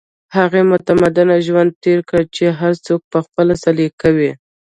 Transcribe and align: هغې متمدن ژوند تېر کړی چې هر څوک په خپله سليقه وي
هغې 0.37 0.61
متمدن 0.71 1.29
ژوند 1.47 1.71
تېر 1.83 1.99
کړی 2.09 2.25
چې 2.35 2.45
هر 2.59 2.73
څوک 2.85 3.01
په 3.11 3.19
خپله 3.25 3.53
سليقه 3.63 4.09
وي 4.17 4.31